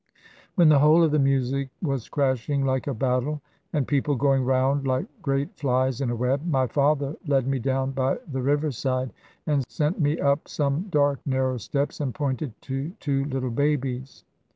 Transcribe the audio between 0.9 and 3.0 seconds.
of the music was crashing like a